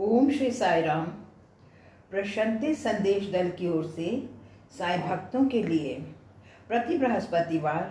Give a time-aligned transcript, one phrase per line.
[0.00, 1.06] ओम श्री साई राम
[2.10, 4.28] प्रशांति संदेश दल की ओर से
[4.78, 5.94] साई भक्तों के लिए
[6.68, 7.82] प्रति बृहस्पतिवार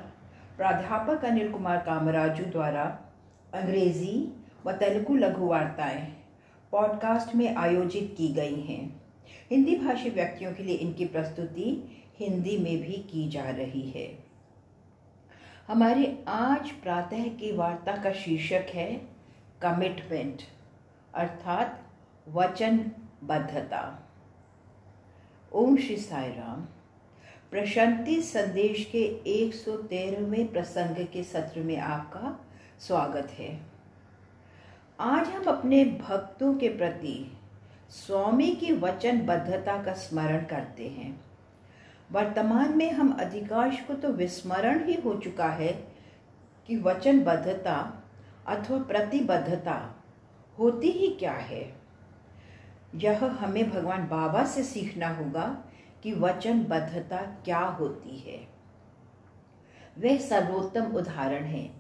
[0.58, 2.84] प्राध्यापक अनिल कुमार कामराजू द्वारा
[3.54, 4.34] अंग्रेज़ी
[4.66, 6.02] व तेलुगु लघु वार्ताएँ
[6.72, 9.04] पॉडकास्ट में आयोजित की गई हैं।
[9.52, 14.08] हिंदी भाषी व्यक्तियों के लिए इनकी प्रस्तुति हिंदी में भी की जा रही है।
[15.68, 18.90] हमारे आज प्रातः की वार्ता का शीर्षक है
[19.62, 20.42] कमिटमेंट
[21.16, 21.86] अर्थात
[22.34, 24.08] वचनबद्धता।
[25.54, 26.62] ओम श्री साई राम।
[27.52, 32.46] प्रशांति संदेश के 113वें प्रसंग के सत्र में आपका
[32.80, 33.62] स्वागत है।
[35.00, 37.38] आज हम अपने भक्तों के प्रति
[37.90, 41.22] स्वामी की वचनबद्धता का स्मरण करते हैं।
[42.12, 45.74] वर्तमान में हम अधिकांश को तो विस्मरण ही हो चुका है
[46.68, 48.04] कि वचनबद्धता
[48.48, 49.96] अथवा प्रतिबद्धता
[50.60, 51.79] होती ही क्या है।
[52.96, 55.64] यह हमें भगवान बाबा से सीखना होगा
[56.04, 58.48] कि वचनबद्धता क्या होती है।
[60.00, 61.80] वह सर्वोत्तम उदाहरण है।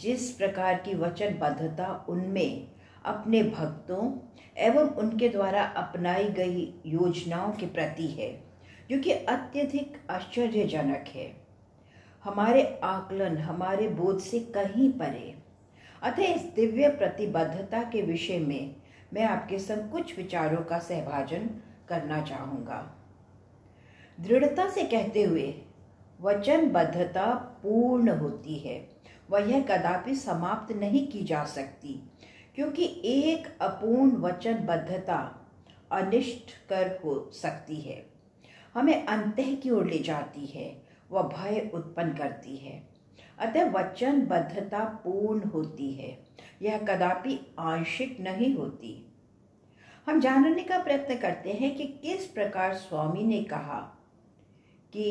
[0.00, 2.68] जिस प्रकार की वचनबद्धता उनमें
[3.04, 4.18] अपने भक्तों
[4.56, 8.42] एवं उनके द्वारा अपनाई गई योजनाओं के प्रति है,
[8.90, 11.46] जो कि अत्यधिक आश्चर्यजनक है।
[12.24, 15.38] हमारे आकलन, हमारे बोध से कहीं परे,
[16.02, 18.74] अतः इस दिव्य प्रतिबद्धता के विषय में
[19.14, 21.50] मैं आपके संग कुछ विचारों का सहभाजन
[21.88, 22.94] करना चाहूँगा।
[24.20, 25.54] दृढ़ता से कहते हुए,
[26.20, 28.88] वचनबद्धता पूर्ण होती है।
[29.30, 32.10] वह यह कदापि समाप्त नहीं की जा सकती,
[32.54, 35.46] क्योंकि एक अपूर्ण वचनबद्धता
[35.92, 38.06] अनिष्ट कर हो सकती है।
[38.74, 42.88] हमें अंतः की ओर ले जाती है, वह भय उत्पन्न करती है।
[43.38, 46.27] अतः वचनबद्धता पूर्ण होती है।
[46.62, 48.94] यह कदापि आंशिक नहीं होती।
[50.06, 53.80] हम जानने का प्रयत्न करते हैं कि किस प्रकार स्वामी ने कहा
[54.92, 55.10] कि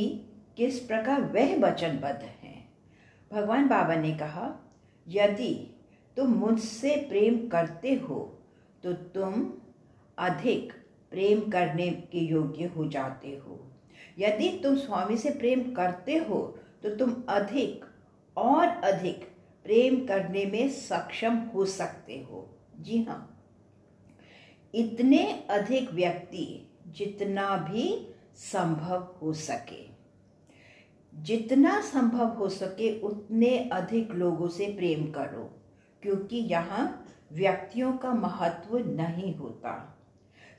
[0.58, 2.58] किस प्रकार वह वचनबद्ध हैं।
[3.32, 4.54] भगवान बाबा ने कहा,
[5.08, 5.54] यदि
[6.18, 8.20] तुम मुझसे प्रेम करते हो
[8.84, 9.48] तो तुम
[10.18, 10.74] अधिक
[11.12, 13.60] प्रेम करने के योग्य हो जाते हो।
[14.20, 16.40] यदि तुम स्वामी से प्रेम करते हो
[16.84, 17.86] तो तुम अधिक
[18.38, 19.26] और अधिक
[19.68, 23.44] प्रेम करने में सक्षम हो सकते हो। जी हाँ।
[24.76, 29.88] इतने अधिक व्यक्ति जितना भी संभव हो सके।
[31.16, 35.60] जितना संभव हो सके, उतने अधिक लोगों से प्रेम करो,
[36.02, 40.00] क्योंकि यहाँ व्यक्तियों का महत्व नहीं होता।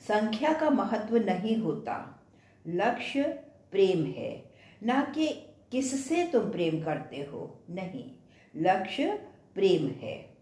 [0.01, 2.23] संख्या का महत्व नहीं होता।
[2.67, 3.23] लक्ष्य
[3.71, 4.53] प्रेम है।
[4.83, 5.29] ना कि
[5.73, 7.61] किससे तुम प्रेम करते हो?
[7.71, 8.18] नहीं।
[8.59, 9.13] लक्ष्य
[9.55, 10.37] प्रेम है।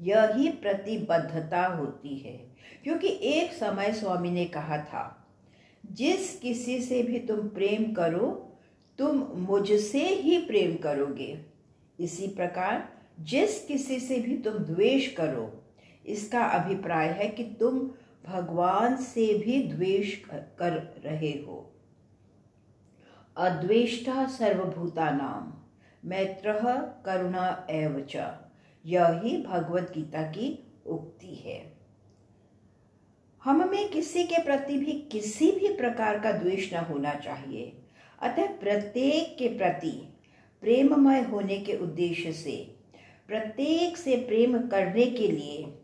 [0.00, 5.26] यही प्रतिबद्धता होती है। क्योंकि एक समय स्वामी ने कहा था,
[5.92, 8.52] जिस किसी से भी तुम प्रेम करो,
[8.98, 11.40] तुम मुझसे ही प्रेम करोगे।
[12.00, 15.62] इसी प्रकार जिस किसी से भी तुम द्वेष करो,
[16.06, 17.90] इसका अभिप्राय है कि तुम
[18.26, 20.72] भगवान से भी द्वेष कर
[21.04, 21.72] रहे हो।
[23.36, 25.65] अद्वेष्टा सर्वभूता नाम
[26.06, 26.52] मैत्र
[27.06, 28.16] करुणा एवच
[28.84, 31.72] यही भगवत गीता की उक्ति है।
[33.44, 37.72] हम में किसी के प्रति भी किसी भी प्रकार का द्वेष न होना चाहिए।
[38.22, 39.90] अतः प्रत्येक के प्रति
[40.60, 42.76] प्रेममय होने के उद्देश्य से,
[43.28, 45.74] प्रत्येक से प्रेम करने के लिए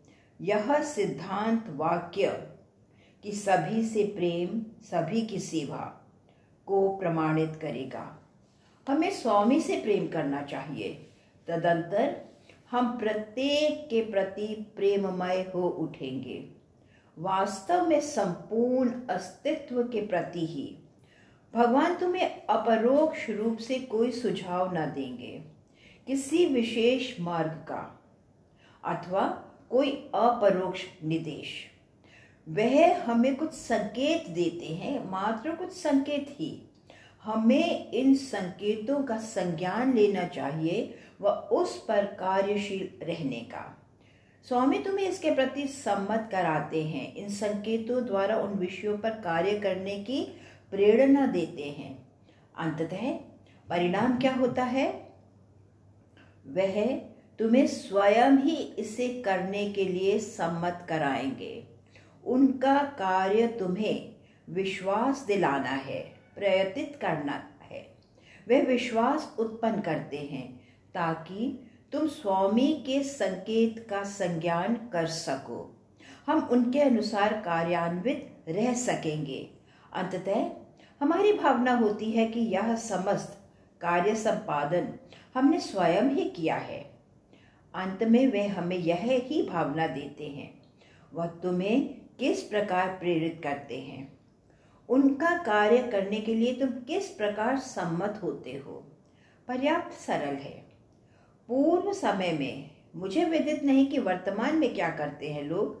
[0.41, 2.29] यह सिद्धांत वाक्य
[3.23, 6.13] कि सभी से प्रेम, सभी की सेवा
[6.65, 8.22] को प्रमाणित करेगा।
[8.87, 10.89] हमें स्वामी से प्रेम करना चाहिए।
[11.47, 12.15] तदंतर
[12.71, 16.43] हम प्रत्येक के प्रति प्रेममय हो उठेंगे।
[17.17, 20.65] वास्तव में संपूर्ण अस्तित्व के प्रति ही।
[21.53, 25.43] भगवान तुम्हें अपरोक्ष रूप से कोई सुझाव न देंगे,
[26.07, 27.99] किसी विशेष मार्ग का,
[28.83, 29.27] अथवा
[29.69, 31.51] कोई अपरोक्ष निर्देश
[32.47, 36.51] वह हमें कुछ संकेत देते हैं, मात्र कुछ संकेत ही।
[37.23, 43.83] हमें इन संकेतों का संज्ञान लेना चाहिए व उस पर कार्यशील रहने का।
[44.43, 49.99] स्वामी तुम्हें इसके प्रति सम्मत कराते हैं, इन संकेतों द्वारा उन विषयों पर कार्य करने
[49.99, 50.41] की
[50.71, 52.07] प्रेरणा देते हैं।
[52.57, 53.11] अंततः
[53.69, 55.13] परिणाम क्या होता है?
[56.47, 56.95] वह
[57.39, 61.63] तुम्हें स्वयं ही इसे करने के लिए सम्मत कराएँगे।
[62.25, 64.15] उनका कार्य तुम्हें
[64.49, 67.95] विश्वास दिलाना है। प्रयतित करना है।
[68.47, 70.59] वे विश्वास उत्पन्न करते हैं
[70.93, 75.81] ताकि तुम स्वामी के संकेत का संज्ञान कर सको।
[76.27, 79.49] हम उनके अनुसार कार्यान्वित रह सकेंगे।
[79.93, 80.49] अंततः
[81.01, 83.39] हमारी भावना होती है कि यह समस्त
[83.81, 84.93] कार्य संपादन
[85.35, 86.93] हमने स्वयं ही किया है।
[87.75, 90.61] अंत में वे हमें यह ही भावना देते हैं।
[91.13, 94.12] वह तुम्हें किस प्रकार प्रेरित करते हैं?
[94.93, 98.73] उनका कार्य करने के लिए तुम किस प्रकार सम्मत होते हो?
[99.47, 100.57] पर्याप्त सरल है।
[101.49, 105.75] पूर्व समय में मुझे विदित नहीं कि वर्तमान में क्या करते हैं लोग,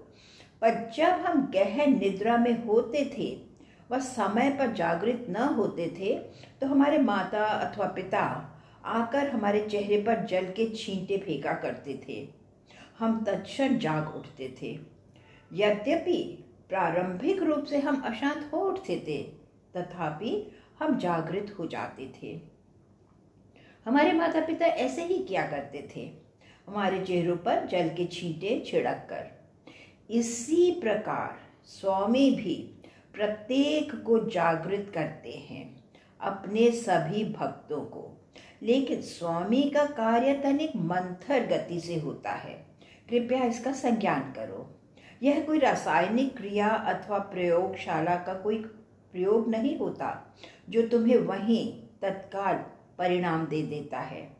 [0.61, 3.29] पर जब हम गहन निद्रा में होते थे
[3.91, 6.15] व समय पर जागृत न होते थे
[6.61, 8.21] तो हमारे माता अथवा पिता
[8.85, 12.27] आकर हमारे चेहरे पर जल के छींटे फेंका करते थे।
[12.99, 14.79] हम तत्क्षण जाग उठते थे।
[15.53, 16.42] यद्यपि
[16.73, 19.23] प्रारंभिक रूप से हम अशांत हो उठते थे,
[19.75, 22.41] तथापि हम जागृत हो जाते थे।
[23.85, 26.13] हमारे माता पिता ऐसे ही किया करते थे।
[26.67, 29.51] हमारे चेहरों पर जल के छींटे छिड़क कर।
[30.09, 32.81] इसी प्रकार स्वामी भी
[33.13, 35.83] प्रत्येक को जागृत करते हैं,
[36.21, 38.31] अपने सभी भक्तों को।
[38.63, 42.65] लेकिन स्वामी का कार्य तनिक मंथर गति से होता है।
[43.09, 44.79] कृपया इसका संज्ञान करो।
[45.23, 48.57] यह कोई रासायनिक क्रिया अथवा प्रयोगशाला का कोई
[49.11, 50.35] प्रयोग नहीं होता,
[50.69, 52.55] जो तुम्हें वहीं तत्काल
[52.97, 54.37] परिणाम दे देता है।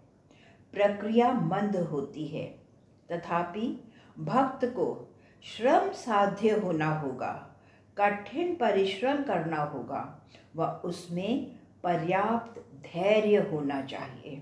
[0.73, 2.63] प्रक्रिया मंद होती है।
[3.11, 7.61] तथापि, भक्त को श्रम साध्य होना होगा,
[7.97, 14.41] कठिन परिश्रम करना होगा, व उसमें पर्याप्त धैर्य होना चाहिए।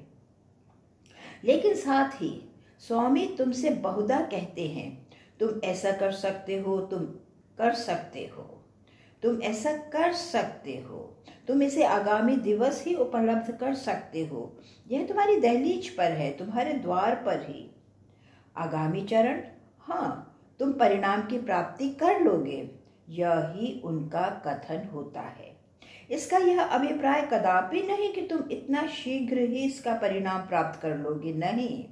[1.43, 5.10] लेकिन साथ ही, स्वामी तुमसे बहुधा कहते हैं
[5.41, 7.05] तुम ऐसा कर सकते हो, तुम
[7.57, 8.65] कर सकते हो।
[9.23, 14.57] तुम ऐसा कर सकते हो। तुम इसे आगामी दिवस ही उपलब्ध कर सकते हो।
[14.91, 17.75] यह तुम्हारी दहलीज पर है, तुम्हारे द्वार पर ही।
[18.57, 19.43] आगामी चरण?
[19.79, 22.71] हाँ तुम परिणाम की प्राप्ति कर लोगे।
[23.09, 25.57] यही उनका कथन होता है।
[26.11, 31.33] इसका यह अभिप्राय कदापि नहीं कि तुम इतना शीघ्र ही इसका परिणाम प्राप्त कर लोगे,
[31.33, 31.87] नहीं।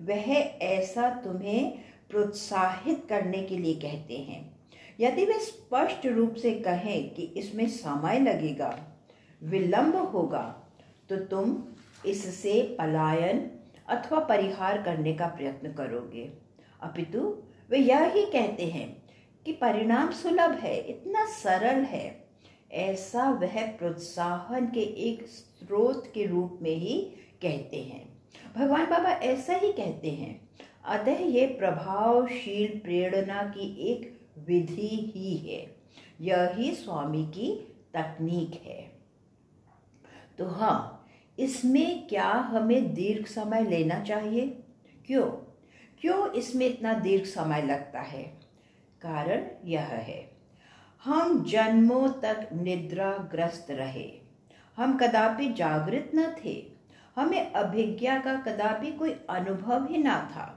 [0.00, 4.40] वह ऐसा तुम्हें प्रोत्साहित करने के लिए कहते हैं।
[5.00, 8.78] यदि वे स्पष्ट रूप से कहें कि इसमें समय लगेगा,
[9.42, 10.44] विलंब होगा
[11.10, 11.56] तो तुम
[12.06, 13.50] इससे पलायन
[13.88, 16.30] अथवा परिहार करने का प्रयत्न करोगे।
[16.82, 17.20] अपितु
[17.70, 18.88] वे यह ही कहते हैं
[19.46, 22.28] कि परिणाम सुलभ है, इतना सरल है।
[22.72, 26.98] ऐसा वह प्रोत्साहन के एक स्रोत के रूप में ही
[27.42, 28.06] कहते हैं।
[28.56, 30.48] भगवान बाबा ऐसा ही कहते हैं।
[30.88, 35.76] अतः ये प्रभावशील प्रेरणा की एक विधि ही है।
[36.20, 38.90] यह स्वामी की तकनीक है।
[40.38, 41.06] तो हाँ
[41.38, 44.48] इसमें क्या हमें दीर्घ समय लेना चाहिए?
[45.06, 45.26] क्यों?
[46.00, 48.22] क्यों इसमें इतना दीर्घ समय लगता है?
[49.02, 50.30] कारण यह है,
[51.04, 54.10] हम जन्मों तक निद्राग्रस्त रहे।
[54.76, 56.72] हम कदापि जागृत न थे।
[57.16, 60.54] हमें अभिज्ञा का कदापि कोई अनुभव ही ना था।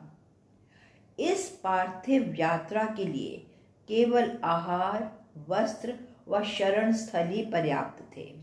[1.19, 3.45] इस पार्थिव यात्रा के लिए
[3.87, 5.95] केवल आहार, वस्त्र
[6.27, 8.33] व शरण स्थली पर्याप्त थे।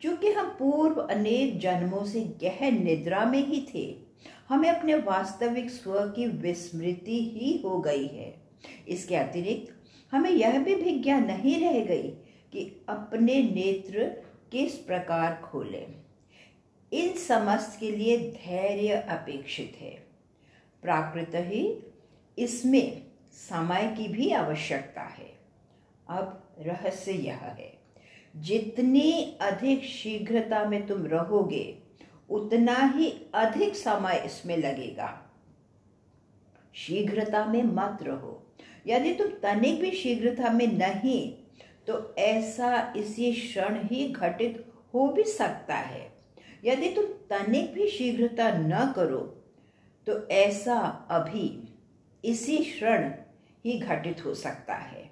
[0.00, 3.96] क्योंकि हम पूर्व अनेक जन्मों से गहन निद्रा में ही थे,
[4.48, 8.34] हमें अपने वास्तविक स्व की विस्मृति ही हो गई है।
[8.88, 9.74] इसके अतिरिक्त,
[10.12, 12.08] हमें यह भी भिज्ञा नहीं रह गई
[12.52, 14.04] कि अपने नेत्र
[14.52, 15.86] किस प्रकार खोलें।
[16.92, 20.03] इन समस्त के लिए धैर्य अपेक्षित है।
[20.84, 21.62] प्राकृत ही
[22.38, 25.32] इसमें समय की भी आवश्यकता है।
[26.08, 27.72] अब रहस्य यह है,
[28.36, 31.78] जितनी अधिक शीघ्रता में तुम रहोगे,
[32.30, 35.10] उतना ही अधिक समय इसमें लगेगा।
[36.74, 38.40] शीघ्रता में मत रहो।
[38.86, 41.32] यदि तुम तनिक भी शीघ्रता में नहीं
[41.86, 44.64] तो ऐसा इसी क्षण ही घटित
[44.94, 46.12] हो भी सकता है।
[46.64, 49.20] यदि तुम तनिक भी शीघ्रता न करो
[50.06, 50.78] तो ऐसा
[51.10, 51.74] अभी
[52.24, 53.12] इसी क्षण
[53.64, 55.10] ही घटित हो सकता है।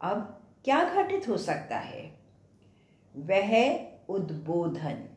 [0.00, 2.18] अब क्या घटित हो सकता है?
[3.16, 5.08] वह उद्बोधन।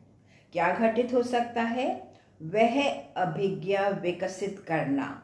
[0.52, 2.14] क्या घटित हो सकता है?
[2.42, 5.22] वह अभिज्ञा विकसित करना।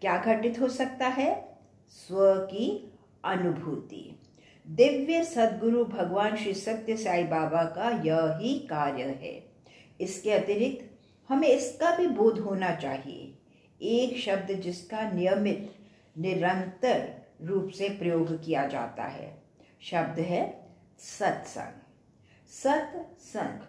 [0.00, 1.58] क्या घटित हो सकता है?
[1.88, 2.92] स्व की
[3.24, 4.20] अनुभूति।
[4.66, 9.52] दिव्य सदगुरु भगवान श्री सत्य साई बाबा का यह कार्य है।
[10.00, 10.91] इसके अतिरिक्त
[11.28, 13.38] हमें इसका भी बोध होना चाहिए।
[13.80, 15.74] एक शब्द जिसका नियमित,
[16.18, 19.42] निरंतर रूप से प्रयोग किया जाता है,
[19.80, 20.66] शब्द है
[20.98, 21.80] सत्संग।
[22.48, 23.60] सत्संग।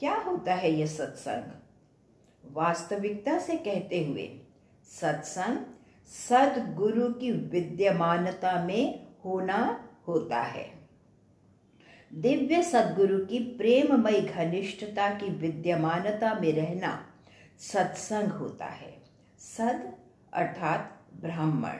[0.00, 1.50] क्या होता है यह सत्संग?
[2.44, 4.40] वास्तविकता से कहते हुए,
[5.00, 5.58] सत्संग
[6.08, 10.83] सदगुरु की विद्यमानता में होना होता है।
[12.14, 16.98] दिव्य सदगुरु की प्रेममय घनिष्ठता की विद्यमानता में रहना
[17.60, 18.92] सत्संग होता है।
[19.38, 19.92] सद
[20.32, 21.78] अर्थात ब्राह्मण,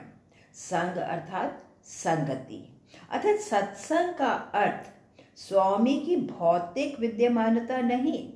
[0.55, 2.63] संग अर्थात संगति।
[3.11, 4.91] अर्थात सत्संग का अर्थ
[5.39, 8.29] स्वामी की भौतिक विद्यमानता नहीं,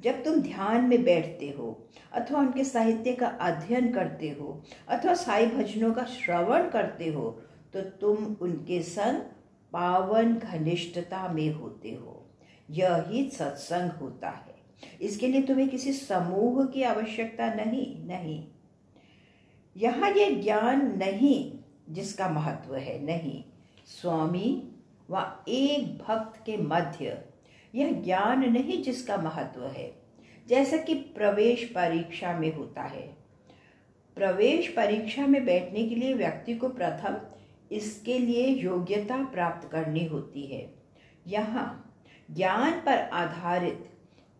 [0.00, 1.70] जब तुम ध्यान में बैठते हो
[2.12, 7.30] अथवा उनके साहित्य का अध्ययन करते हो अथवा साई भजनों का श्रवण करते हो
[7.72, 9.22] तो तुम उनके संग
[9.76, 12.26] पावन घनिष्ठता में होते हो।
[12.70, 14.54] यह सत्संग होता है।
[15.00, 18.48] इसके लिए तुम्हें किसी समूह की आवश्यकता नहीं नहीं।
[19.76, 21.52] यहाँ ये ज्ञान नहीं
[21.90, 23.44] जिसका महत्व है, नहीं।
[23.86, 24.68] स्वामी
[25.10, 27.24] व एक भक्त के मध्य
[27.74, 29.92] यह ज्ञान नहीं जिसका महत्व है।
[30.48, 33.16] जैसा कि प्रवेश परीक्षा में होता है।
[34.14, 37.35] प्रवेश परीक्षा में बैठने के लिए व्यक्ति को प्रथम
[37.72, 40.74] इसके लिए योग्यता प्राप्त करनी होती है।
[41.26, 41.96] यहाँ,
[42.30, 43.92] ज्ञान पर आधारित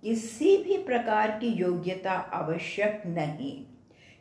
[0.02, 3.66] किसी भी प्रकार की योग्यता आवश्यक नहीं।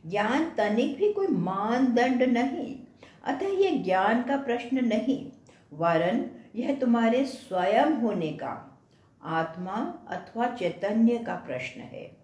[0.09, 2.79] ज्ञान तनिक भी कोई मानदंड नहीं,
[3.24, 5.31] अतः यह ज्ञान का प्रश्न नहीं।
[5.74, 8.81] वरन, यह तुम्हारे स्वयं होने का,
[9.24, 12.17] आत्मा अथवा चैतन्य का प्रश्न है।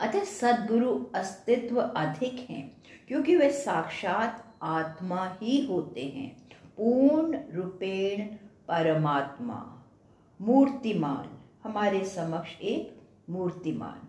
[0.00, 6.36] अतः सदगुरु अस्तित्व अधिक हैं, क्योंकि वे साक्षात आत्मा ही होते हैं।
[6.76, 8.26] पूर्ण रूपेण
[8.68, 9.86] परमात्मा।
[10.40, 14.02] मूर्तिमान। हमारे समक्ष एक मूर्तिमान।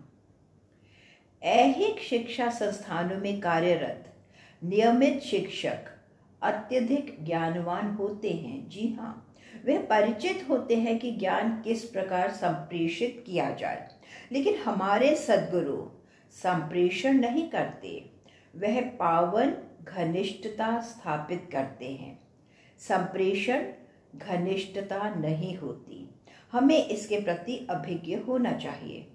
[1.42, 4.14] ऐहिक शिक्षा संस्थानों में कार्यरत,
[4.64, 5.78] नियमित शिक्षक
[6.42, 13.24] अत्यधिक ज्ञानवान होते हैं। जी हाँ वे परिचित होते हैं कि ज्ञान किस प्रकार संप्रेषित
[13.26, 13.88] किया जाए।
[14.32, 15.88] लेकिन हमारे सदगुरु
[16.30, 18.10] संप्रेषण नहीं करते।
[18.56, 22.20] वह पावन घनिष्ठता स्थापित करते हैं।
[22.78, 23.72] संप्रेषण
[24.14, 26.14] घनिष्ठता नहीं होती।
[26.52, 29.10] हमें इसके प्रति अभिज्ञ होना चाहिए।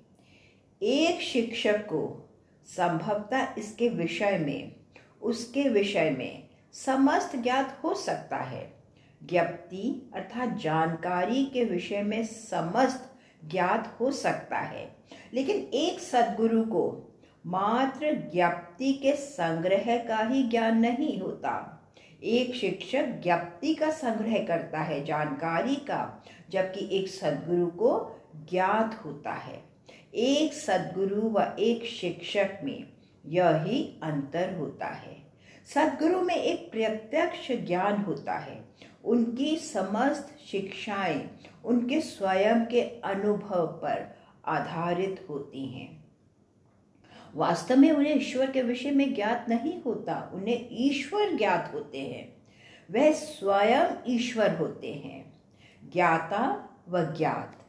[0.81, 2.29] एक शिक्षक को
[2.65, 4.75] संभवतः इसके विषय में,
[5.21, 8.83] उसके विषय में समस्त ज्ञात हो सकता है।
[9.23, 14.95] ज्ञप्ति अर्थात जानकारी के विषय में समस्त ज्ञात हो सकता है।
[15.33, 17.11] लेकिन एक सदगुरु को
[17.45, 21.81] मात्र ज्ञप्ति के संग्रह का ही ज्ञान नहीं होता।
[22.23, 29.31] एक शिक्षक ज्ञप्ति का संग्रह करता है जानकारी का, जबकि एक सदगुरु को ज्ञात होता
[29.31, 29.63] है।
[30.15, 32.87] एक सदगुरु व एक शिक्षक में
[33.25, 35.17] यह अंतर होता है।
[35.75, 38.65] सदगुरु में एक प्रत्यक्ष ज्ञान होता है।
[39.05, 41.29] उनकी समस्त शिक्षाएँ
[41.65, 46.04] उनके स्वयं के अनुभव पर आधारित होती हैं।
[47.35, 52.35] वास्तव में उन्हें ईश्वर के विषय में ज्ञात नहीं होता, उन्हें ईश्वर ज्ञात होते हैं।
[52.91, 55.33] वह स्वयं ईश्वर होते हैं।
[55.93, 57.65] ज्ञाता व ज्ञात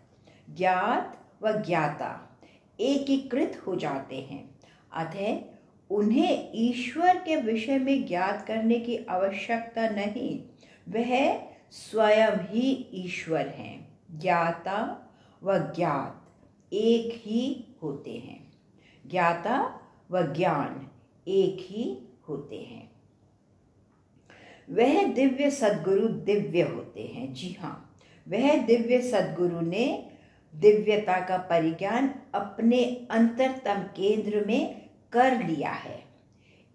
[0.56, 2.40] ज्ञात व ज्ञाता
[2.80, 4.50] एकीकृत हो जाते हैं।
[4.92, 5.38] अतः
[5.90, 10.40] उन्हें ईश्वर के विषय में ज्ञात करने की आवश्यकता नहीं,
[10.88, 15.08] वह स्वयं ही ईश्वर हैं। ज्ञाता
[15.42, 16.30] व ज्ञात
[16.73, 18.46] एक ही होते हैं।
[19.10, 20.90] ज्ञाता व ज्ञान
[21.28, 22.90] एक ही होते हैं।
[24.70, 27.96] वह दिव्य सदगुरु दिव्य होते हैं। जी हाँ
[28.28, 30.10] वह दिव्य सदगुरु ने
[30.54, 36.04] दिव्यता का परिज्ञान अपने अंतरतम केंद्र में कर लिया है।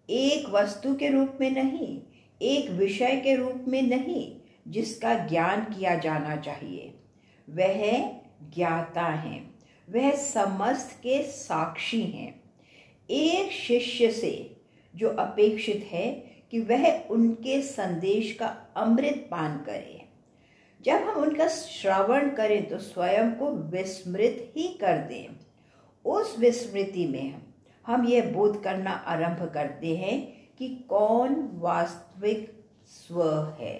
[0.09, 2.01] एक वस्तु के रूप में नहीं,
[2.41, 4.35] एक विषय के रूप में नहीं
[4.67, 6.93] जिसका ज्ञान किया जाना चाहिए।
[7.49, 8.09] वह
[8.49, 9.50] ज्ञाता हैं।
[9.91, 12.33] वह समस्त के साक्षी हैं।
[13.09, 14.57] एक शिष्य से
[14.95, 16.11] जो अपेक्षित है
[16.51, 20.07] कि वह उनके संदेश का अमृत पान करे।
[20.81, 25.27] जब हम उनका श्रवण करें तो स्वयं को विस्मृत ही कर दें।
[26.05, 27.41] उस विस्मृति में
[27.85, 30.19] हम यह बोध करना आरंभ करते हैं
[30.57, 33.23] कि कौन वास्तविक स्व
[33.59, 33.79] है।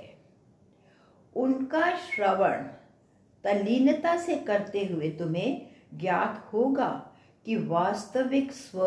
[1.36, 2.63] उनका श्रवण
[3.44, 7.12] तल्लीनता से करते हुए तुम्हें ज्ञात होगा
[7.46, 8.82] कि वास्तविक स्व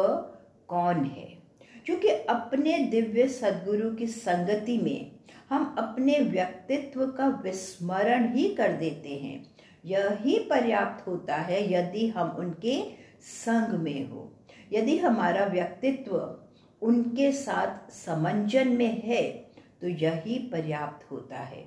[0.69, 1.39] कौन है।
[1.87, 5.13] क्योंकि अपने दिव्य सदगुरु की संगति में
[5.51, 9.47] हम अपने व्यक्तित्व का विस्मरण ही कर देते हैं।
[9.85, 12.85] यह ही पर्याप्त होता है यदि हम उनके
[13.21, 14.33] संग में हो।
[14.73, 16.37] यदि हमारा व्यक्तित्व
[16.83, 19.23] उनके साथ समंजन में है
[19.81, 21.67] तो यही पर्याप्त होता है।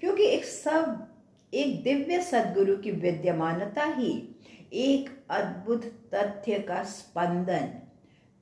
[0.00, 1.14] क्योंकि एक सब,
[1.54, 4.33] एक दिव्य सदगुरु की विद्यमानता ही
[4.72, 7.66] एक अद्भुत तथ्य का स्पंदन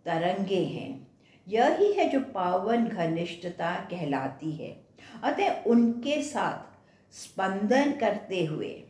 [0.05, 1.09] तरंगे हैं।
[1.49, 4.85] यही है जो पावन घनिष्ठता कहलाती है।
[5.23, 6.73] अतः उनके साथ
[7.13, 8.85] स्पंदन करते हुए,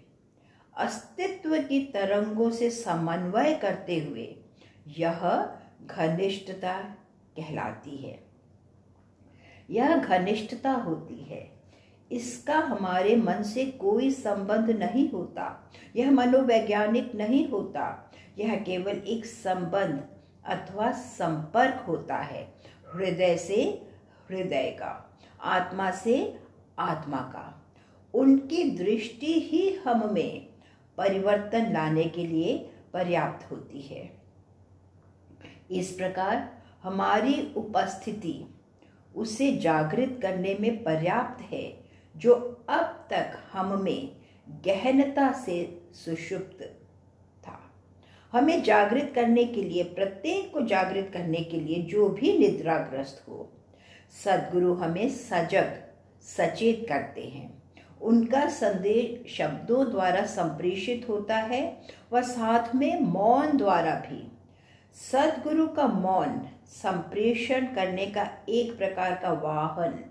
[0.76, 4.34] अस्तित्व की तरंगों से समन्वय करते हुए
[4.98, 5.48] यह
[5.86, 6.82] घनिष्ठता
[7.36, 8.20] कहलाती है।
[9.70, 11.61] यह घनिष्ठता होती है।
[12.10, 19.26] इसका हमारे मन से कोई संबंध नहीं होता। यह मनोवैज्ञानिक नहीं होता। यह केवल एक
[19.26, 20.08] संबंध
[20.44, 22.54] अथवा संपर्क होता है।
[22.94, 23.86] हृदय से
[24.30, 26.38] हृदय का, आत्मा से
[26.78, 27.66] आत्मा का।
[28.14, 30.46] उनकी दृष्टि ही हम में
[30.98, 34.22] परिवर्तन लाने के लिए पर्याप्त होती है।
[35.70, 38.54] इस प्रकार हमारी उपस्थिति
[39.16, 41.81] उसे जागृत करने में पर्याप्त है।
[42.16, 42.34] जो
[42.68, 44.16] अब तक हम में
[44.66, 46.62] गहनता से सुषुप्त
[47.46, 47.58] था।
[48.32, 53.52] हमें जागृत करने के लिए, प्रत्येक को जागृत करने के लिए जो भी निद्राग्रस्त हो,
[54.24, 55.72] सदगुरु हमें सजग,
[56.22, 57.62] सचेत करते हैं।
[58.00, 64.32] उनका संदेश शब्दों द्वारा संप्रेषित होता है व साथ में मौन द्वारा भी।
[65.12, 70.04] सदगुरु का मौन, संप्रेषण करने का एक प्रकार का वाहन,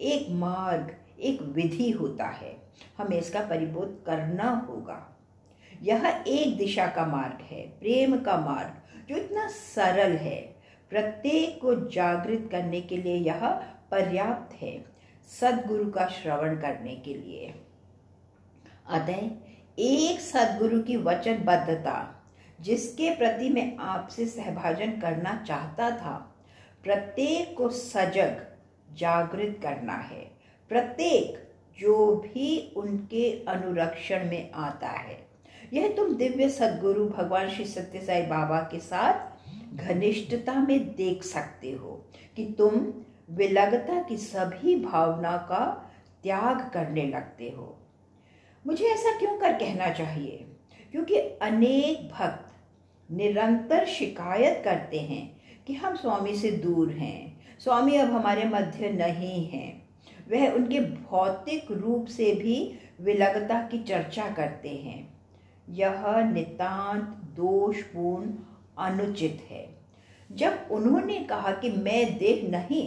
[0.00, 2.56] एक मार्ग एक विधि होता है।
[2.98, 5.16] हमें इसका परिबोध करना होगा।
[5.82, 8.74] यह एक दिशा का मार्ग है, प्रेम का मार्ग,
[9.08, 10.56] जो इतना सरल है।
[10.90, 13.48] प्रत्येक को जागृत करने के लिए यह
[13.90, 14.84] पर्याप्त है,
[15.40, 17.54] सदगुरु का श्रवण करने के लिए।
[18.90, 19.30] अतः,
[19.78, 22.24] एक सदगुरु की वचनबद्धता,
[22.60, 26.34] जिसके प्रति मैं आपसे सहभाजन करना चाहता था,
[26.84, 28.46] प्रत्येक को सजग,
[28.94, 30.35] जागृत करना है।
[30.68, 35.26] प्रत्येक जो भी उनके अनुरक्षण में आता है।
[35.72, 39.36] यह तुम दिव्य सदगुरु भगवान श्री सत्य साई बाबा के साथ
[39.76, 42.04] घनिष्ठता में देख सकते हो
[42.36, 42.94] कि तुम
[43.30, 45.90] विलगता की सभी भावना का
[46.22, 47.78] त्याग करने लगते हो।
[48.66, 50.46] मुझे ऐसा क्यों कर कहना चाहिए?
[50.92, 52.52] क्योंकि अनेक भक्त
[53.10, 59.48] निरंतर शिकायत करते हैं कि हम स्वामी से दूर हैं। स्वामी अब हमारे मध्य नहीं
[59.48, 59.75] हैं।
[60.28, 62.56] वह उनके भौतिक रूप से भी
[63.00, 64.98] विलगता की चर्चा करते हैं।
[65.68, 67.02] यह नितांत
[67.36, 68.34] दोषपूर्ण,
[68.78, 69.66] अनुचित है।
[70.30, 72.84] जब उन्होंने कहा कि मैं देह नहीं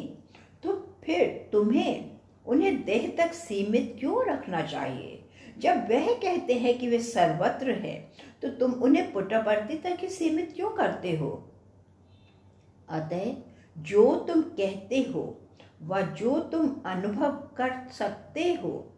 [0.63, 0.73] तो
[1.03, 2.11] फिर तुम्हें
[2.45, 5.19] उन्हें देह तक सीमित क्यों रखना चाहिए?
[5.57, 7.95] जब वह कहते हैं कि वे सर्वत्र है
[8.41, 11.31] तो तुम उन्हें पुटपर्ति तक ही सीमित क्यों करते हो?
[12.89, 13.31] अतः
[13.77, 15.23] जो तुम कहते हो
[15.81, 18.93] व जो तुम अनुभव कर सकते हो,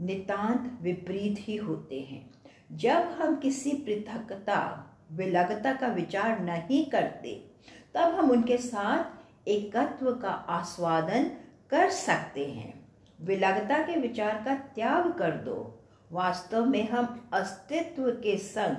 [0.00, 2.30] नितांत विपरीत ही होते हैं।
[2.72, 7.50] जब हम किसी पृथकता, विलगता का विचार नहीं करते,
[7.94, 9.04] तब हम उनके साथ
[9.48, 11.30] एकत्व का आस्वादन
[11.70, 12.88] कर सकते हैं।
[13.22, 18.76] विलगता के विचार का त्याग कर दो। वास्तव में हम अस्तित्व के संग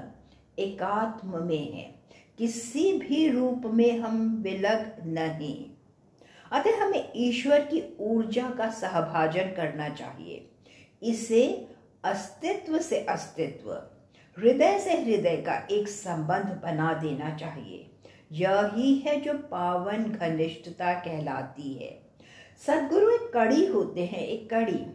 [0.60, 2.02] एकात्म में हैं।
[2.38, 5.71] किसी भी रूप में हम विलग नहीं।
[6.52, 10.50] अतः हमें ईश्वर की ऊर्जा का सहभाजन करना चाहिए।
[11.04, 11.68] इसे
[12.04, 13.72] अस्तित्व से अस्तित्व,
[14.38, 17.88] हृदय से हृदय का एक संबंध बना देना चाहिए।
[18.32, 22.02] यही है जो पावन घनिष्ठता कहलाती है।
[22.68, 24.86] सदगुरु एक कड़ी होते हैं, एक कड़ी।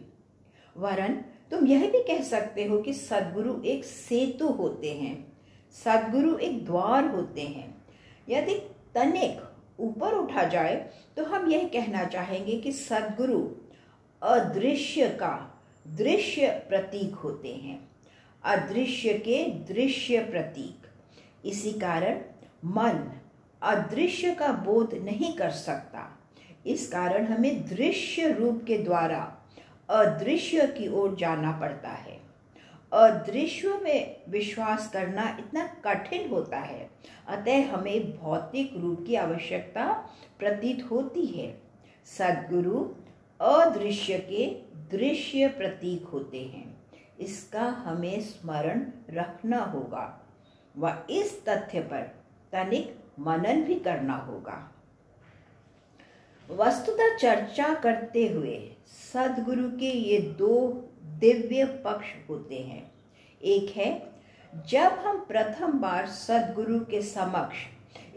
[0.77, 1.13] वरन
[1.51, 5.37] तुम यह भी कह सकते हो कि सदगुरु एक सेतु होते हैं,
[5.73, 7.85] सदगुरु एक द्वार होते हैं।
[8.29, 8.55] यदि
[8.95, 9.46] तनिक
[9.79, 10.75] ऊपर उठा जाए
[11.17, 13.39] तो हम यह कहना चाहेंगे कि सदगुरु
[14.21, 17.79] अदृश्य का दृश्य प्रतीक होते हैं।
[18.43, 20.87] अदृश्य के दृश्य प्रतीक।
[21.45, 22.21] इसी कारण
[22.65, 23.11] मन
[23.61, 26.19] अदृश्य का बोध नहीं कर सकता।
[26.65, 29.21] इस कारण हमें दृश्य रूप के द्वारा
[29.89, 32.26] अदृश्य की ओर जाना पड़ता है।
[32.91, 36.89] अदृश्य में विश्वास करना इतना कठिन होता है।
[37.27, 39.91] अतः हमें भौतिक रूप की आवश्यकता
[40.39, 41.49] प्रतीत होती है।
[42.05, 42.83] सदगुरु
[43.39, 44.45] अदृश्य के
[44.97, 46.77] दृश्य प्रतीक होते हैं।
[47.19, 50.05] इसका हमें स्मरण रखना होगा
[50.77, 52.01] व इस तथ्य पर
[52.51, 54.71] तनिक मनन भी करना होगा।
[56.49, 58.57] वस्तुतः चर्चा करते हुए
[59.13, 60.83] सदगुरु के ये दो
[61.19, 62.91] दिव्य पक्ष होते हैं।
[63.41, 63.91] एक है,
[64.69, 67.57] जब हम प्रथम बार सदगुरु के समक्ष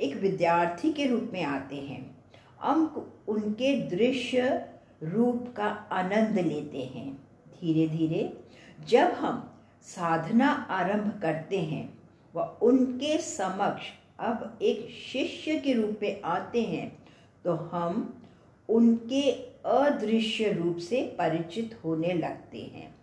[0.01, 2.17] एक विद्यार्थी के रूप में आते हैं
[2.61, 2.85] हम
[3.29, 4.49] उनके दृश्य
[5.03, 7.13] रूप का आनंद लेते हैं।
[7.61, 8.33] धीरे धीरे
[8.89, 9.47] जब हम
[9.83, 11.89] साधना आरंभ करते हैं
[12.35, 16.89] व उनके समक्ष अब एक शिष्य के रूप में आते हैं
[17.45, 18.23] तो हम
[18.69, 19.31] उनके
[19.67, 22.95] अदृश्य रूप से परिचित होने लगते हैं।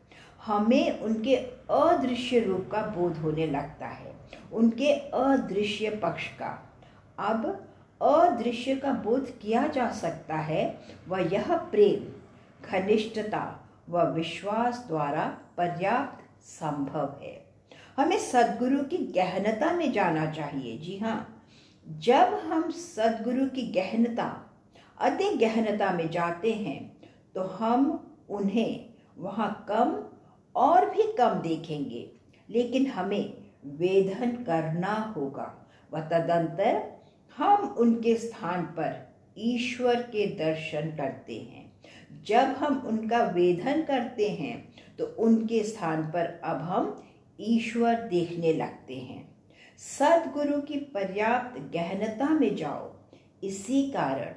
[0.46, 1.36] हमें उनके
[1.70, 4.16] अदृश्य रूप का बोध होने लगता है।
[4.54, 6.74] उनके अदृश्य पक्ष का।
[7.20, 7.68] अब
[8.02, 12.22] अदृश्य का बोध किया जा सकता है, वह यह प्रेम,
[12.68, 17.46] घनिष्ठता व विश्वास द्वारा पर्याप्त संभव है।
[17.98, 21.44] हमें सदगुरु की गहनता में जाना चाहिए। जी हाँ
[21.90, 24.47] जब हम सदगुरु की गहनता
[25.00, 26.80] अति गहनता में जाते हैं
[27.36, 27.90] तो हम
[28.30, 29.96] उन्हें वहाँ कम
[30.56, 32.10] और भी कम देखेंगे।
[32.50, 33.34] लेकिन हमें
[33.78, 35.54] वेधन करना होगा।
[35.94, 36.82] व तदंतर
[37.38, 38.96] हम उनके स्थान पर
[39.38, 41.66] ईश्वर के दर्शन करते हैं।
[42.28, 44.58] जब हम उनका वेधन करते हैं
[44.98, 46.96] तो उनके स्थान पर अब हम
[47.40, 49.22] ईश्वर देखने लगते हैं।
[49.80, 52.92] सदगुरु की पर्याप्त गहनता में जाओ।
[53.44, 54.34] इसी कारण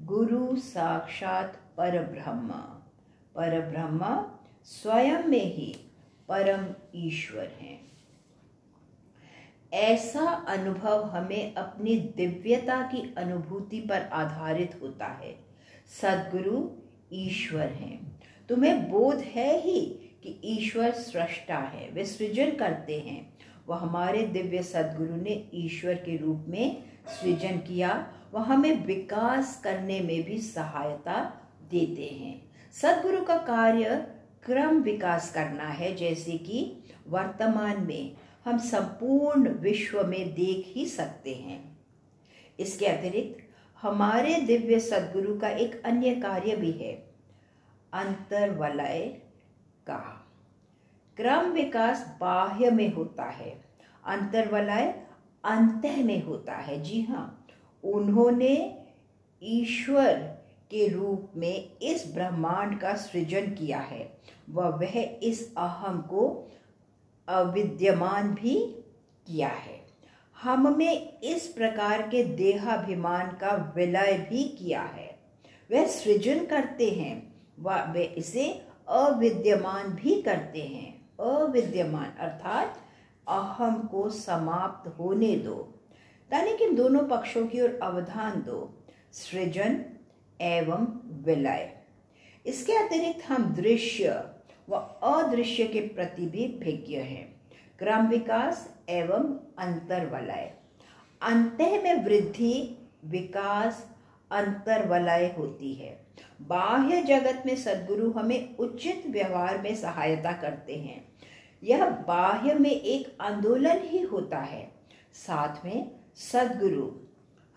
[0.00, 2.48] गुरु साक्षात पर ब्रह्म
[3.34, 4.24] पर ब्रह्म
[4.64, 5.76] स्वयं में ही
[6.28, 7.92] परम ईश्वर हैं।
[9.72, 15.36] ऐसा अनुभव हमें अपनी दिव्यता की अनुभूति पर आधारित होता है।
[16.02, 16.70] सदगुरु
[17.12, 19.80] ईश्वर हैं। तुम्हें बोध है ही
[20.22, 26.16] कि ईश्वर सृष्टा है, वे सृजन करते हैं। वह हमारे दिव्य सदगुरु ने ईश्वर के
[26.16, 31.22] रूप में सृजन किया वह हमें विकास करने में भी सहायता
[31.70, 33.96] देते हैं। सदगुरु का कार्य
[34.44, 41.34] क्रम विकास करना है, जैसे कि वर्तमान में हम संपूर्ण विश्व में देख ही सकते
[41.34, 41.78] हैं।
[42.60, 43.46] इसके अतिरिक्त,
[43.82, 46.92] हमारे दिव्य सदगुरु का एक अन्य कार्य भी है,
[47.92, 49.00] अंतर्वलय
[49.86, 49.98] का।
[51.16, 53.50] क्रम विकास बाह्य में होता है,
[54.06, 55.02] अंतर्वलय
[55.44, 57.39] अंत में होता है। जी हाँ
[57.84, 58.78] उन्होंने
[59.42, 60.12] ईश्वर
[60.70, 64.18] के रूप में इस ब्रह्मांड का सृजन किया है।
[64.50, 66.50] वह वह इस अहम को
[67.28, 68.54] अविद्यमान भी
[69.26, 69.80] किया है।
[70.42, 75.18] हम में इस प्रकार के देहाभिमान का विलय भी किया है।
[75.70, 82.74] वह सृजन करते हैं। वह वे इसे अविद्यमान भी करते हैं। अविद्यमान अर्थात
[83.28, 85.74] अहम को समाप्त होने दो।
[86.32, 89.84] कि दोनों पक्षों की ओर अवधान दो, सृजन
[90.40, 91.76] एवं विलय।
[92.46, 94.24] इसके अतिरिक्त हम दृश्य
[94.68, 97.40] व अदृश्य के प्रति भी भिज्ञ हैं।
[97.78, 100.54] क्रम विकास एवं अंतर्वलय
[101.22, 103.90] अंत में वृद्धि, विकास
[104.30, 106.06] अंतर्वलय होती है।
[106.42, 111.12] बाह्य जगत में सदगुरु हमें उचित व्यवहार में सहायता करते हैं।
[111.62, 114.70] यह बाह्य में एक आंदोलन ही होता है।
[115.12, 116.90] साथ में सदगुरु,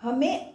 [0.01, 0.53] हमें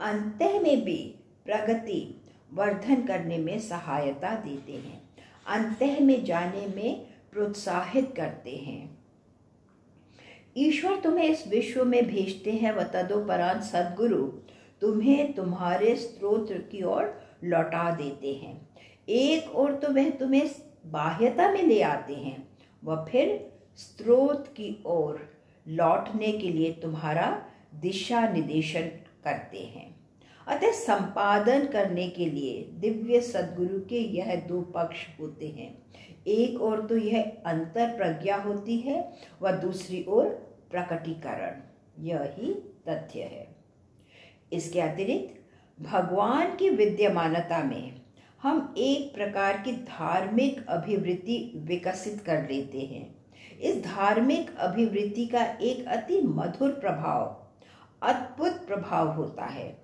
[0.00, 2.20] अंत में भी प्रगति,
[2.52, 5.02] वर्धन करने में सहायता देते हैं।
[5.46, 8.98] अंत में जाने में प्रोत्साहित करते हैं।
[10.56, 14.26] ईश्वर तुम्हें इस विश्व में भेजते हैं व तदोपरांत सदगुरु
[14.80, 18.68] तुम्हें तुम्हारे स्त्रोत्र की ओर लौटा देते हैं।
[19.08, 20.50] एक और तो वह तुम्हें
[20.86, 22.48] बाह्यता में ले आते हैं
[22.84, 25.37] व फिर स्त्रोत की ओर
[25.68, 28.82] लौटने के लिए तुम्हारा दिशा निर्देशन
[29.24, 29.96] करते हैं।
[30.46, 35.78] अतः संपादन करने के लिए दिव्य सदगुरु के यह दो पक्ष होते हैं।
[36.26, 40.24] एक और तो यह अंतर प्रज्ञा होती है व दूसरी ओर
[40.70, 41.60] प्रकटीकरण।
[42.04, 42.18] यह
[42.88, 43.56] तथ्य है।
[44.52, 45.34] इसके अतिरिक्त,
[45.82, 48.00] भगवान की विद्यमानता में
[48.42, 53.17] हम एक प्रकार की धार्मिक अभिवृत्ति विकसित कर लेते हैं।
[53.60, 57.46] इस धार्मिक अभिवृत्ति का एक अति मधुर प्रभाव,
[58.02, 59.78] अद्भुत प्रभाव होता है।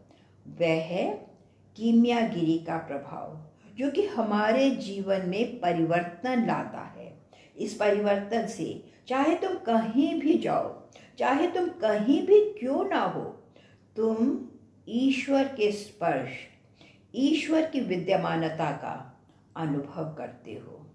[0.61, 1.27] वह है
[1.77, 7.19] कीमियागिरी का प्रभाव, जो कि हमारे जीवन में परिवर्तन लाता है।
[7.57, 13.25] इस परिवर्तन से चाहे तुम कहीं भी जाओ, चाहे तुम कहीं भी क्यों ना हो,
[13.97, 14.41] तुम
[14.89, 16.31] ईश्वर के स्पर्श,
[17.15, 19.23] ईश्वर की विद्यमानता का
[19.57, 20.87] अनुभव करते हो।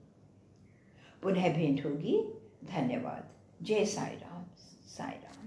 [1.23, 3.29] पुनः भेंट होगी। धन्यवाद।
[3.61, 4.45] जय साई राम
[4.87, 5.28] साई राम